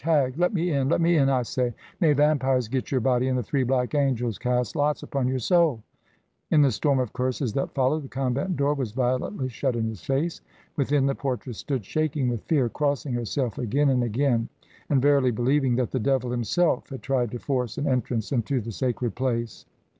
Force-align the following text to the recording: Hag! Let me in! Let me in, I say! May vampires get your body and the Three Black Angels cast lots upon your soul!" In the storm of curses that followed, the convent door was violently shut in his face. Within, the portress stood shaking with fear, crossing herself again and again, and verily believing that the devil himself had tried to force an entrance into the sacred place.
Hag! 0.03 0.33
Let 0.35 0.51
me 0.51 0.71
in! 0.71 0.89
Let 0.89 0.99
me 0.99 1.17
in, 1.17 1.29
I 1.29 1.43
say! 1.43 1.75
May 1.99 2.13
vampires 2.13 2.67
get 2.67 2.89
your 2.91 3.01
body 3.01 3.27
and 3.27 3.37
the 3.37 3.43
Three 3.43 3.61
Black 3.61 3.93
Angels 3.93 4.39
cast 4.39 4.75
lots 4.75 5.03
upon 5.03 5.27
your 5.27 5.37
soul!" 5.37 5.83
In 6.49 6.63
the 6.63 6.71
storm 6.71 6.97
of 6.97 7.13
curses 7.13 7.53
that 7.53 7.75
followed, 7.75 8.01
the 8.01 8.07
convent 8.07 8.57
door 8.57 8.73
was 8.73 8.93
violently 8.93 9.47
shut 9.47 9.75
in 9.75 9.85
his 9.85 10.01
face. 10.03 10.41
Within, 10.75 11.05
the 11.05 11.13
portress 11.13 11.59
stood 11.59 11.85
shaking 11.85 12.29
with 12.29 12.41
fear, 12.45 12.67
crossing 12.67 13.13
herself 13.13 13.59
again 13.59 13.89
and 13.89 14.01
again, 14.03 14.49
and 14.89 15.03
verily 15.03 15.29
believing 15.29 15.75
that 15.75 15.91
the 15.91 15.99
devil 15.99 16.31
himself 16.31 16.89
had 16.89 17.03
tried 17.03 17.29
to 17.29 17.37
force 17.37 17.77
an 17.77 17.85
entrance 17.87 18.31
into 18.31 18.59
the 18.59 18.71
sacred 18.71 19.13
place. 19.13 19.67